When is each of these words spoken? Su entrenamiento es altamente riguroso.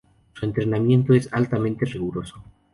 Su 0.33 0.45
entrenamiento 0.47 1.13
es 1.13 1.29
altamente 1.31 1.85
riguroso. 1.85 2.41